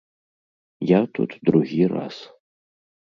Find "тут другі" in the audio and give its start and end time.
1.17-1.83